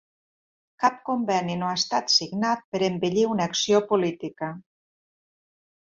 [0.83, 4.53] Cap conveni no ha estat signat per embellir una acció política.